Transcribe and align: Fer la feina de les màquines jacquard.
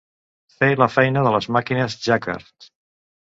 Fer 0.61 0.69
la 0.83 0.87
feina 0.93 1.23
de 1.27 1.33
les 1.35 1.47
màquines 1.57 1.97
jacquard. 2.09 2.69